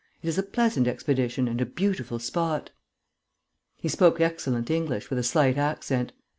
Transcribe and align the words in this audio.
It 0.23 0.27
is 0.29 0.39
a 0.39 0.41
pleasant 0.41 0.87
expedition, 0.87 1.47
and 1.47 1.61
a 1.61 1.65
beautiful 1.67 2.17
spot." 2.17 2.71
He 3.77 3.87
spoke 3.87 4.19
excellent 4.19 4.71
English 4.71 5.11
with 5.11 5.19
a 5.19 5.23
slight 5.23 5.59
accent. 5.59 6.11